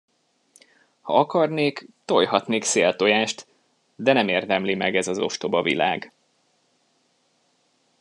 [1.01, 3.47] Ha akarnék, tojhatnék széltojást,
[3.95, 6.11] de nem érdemli meg ez az ostoba világ.